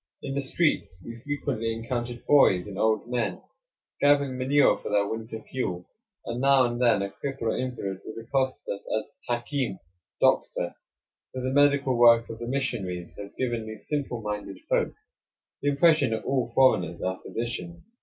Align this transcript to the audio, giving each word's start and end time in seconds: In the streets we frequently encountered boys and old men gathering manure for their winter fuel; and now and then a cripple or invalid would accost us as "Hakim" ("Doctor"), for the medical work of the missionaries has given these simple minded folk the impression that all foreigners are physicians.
In 0.23 0.33
the 0.33 0.41
streets 0.41 0.97
we 1.05 1.15
frequently 1.21 1.71
encountered 1.71 2.25
boys 2.25 2.65
and 2.65 2.75
old 2.79 3.07
men 3.07 3.39
gathering 3.99 4.35
manure 4.35 4.75
for 4.79 4.89
their 4.89 5.07
winter 5.07 5.43
fuel; 5.43 5.87
and 6.25 6.41
now 6.41 6.63
and 6.65 6.81
then 6.81 7.03
a 7.03 7.09
cripple 7.11 7.43
or 7.43 7.55
invalid 7.55 7.99
would 8.03 8.19
accost 8.25 8.67
us 8.67 8.83
as 8.99 9.11
"Hakim" 9.29 9.77
("Doctor"), 10.19 10.73
for 11.33 11.41
the 11.43 11.51
medical 11.53 11.95
work 11.95 12.31
of 12.31 12.39
the 12.39 12.47
missionaries 12.47 13.13
has 13.15 13.35
given 13.37 13.67
these 13.67 13.87
simple 13.87 14.21
minded 14.23 14.57
folk 14.67 14.91
the 15.61 15.69
impression 15.69 16.09
that 16.09 16.23
all 16.25 16.47
foreigners 16.51 16.99
are 17.03 17.19
physicians. 17.23 17.85